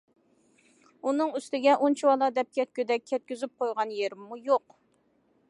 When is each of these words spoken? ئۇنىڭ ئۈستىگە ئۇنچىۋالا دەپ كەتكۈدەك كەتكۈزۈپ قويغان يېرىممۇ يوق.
ئۇنىڭ 1.11 1.33
ئۈستىگە 1.39 1.75
ئۇنچىۋالا 1.87 2.31
دەپ 2.39 2.51
كەتكۈدەك 2.59 3.07
كەتكۈزۈپ 3.13 3.55
قويغان 3.61 3.95
يېرىممۇ 4.01 4.41
يوق. 4.51 4.79